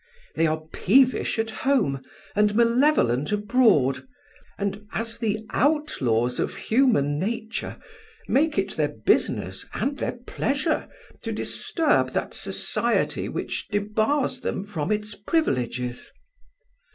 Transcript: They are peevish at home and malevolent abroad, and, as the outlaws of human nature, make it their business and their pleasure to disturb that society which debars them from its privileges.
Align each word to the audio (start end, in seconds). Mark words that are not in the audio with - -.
They 0.33 0.47
are 0.47 0.63
peevish 0.73 1.37
at 1.37 1.51
home 1.51 2.03
and 2.35 2.55
malevolent 2.55 3.31
abroad, 3.31 4.07
and, 4.57 4.83
as 4.93 5.19
the 5.19 5.45
outlaws 5.51 6.39
of 6.39 6.55
human 6.55 7.19
nature, 7.19 7.77
make 8.27 8.57
it 8.57 8.71
their 8.75 8.89
business 9.05 9.63
and 9.75 9.99
their 9.99 10.13
pleasure 10.13 10.89
to 11.21 11.31
disturb 11.31 12.13
that 12.13 12.33
society 12.33 13.29
which 13.29 13.67
debars 13.69 14.41
them 14.41 14.63
from 14.63 14.91
its 14.91 15.13
privileges. 15.13 16.11